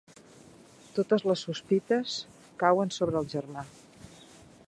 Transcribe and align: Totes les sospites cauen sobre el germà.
Totes 0.95 1.25
les 1.31 1.43
sospites 1.49 2.15
cauen 2.65 2.93
sobre 2.97 3.21
el 3.25 3.31
germà. 3.37 3.67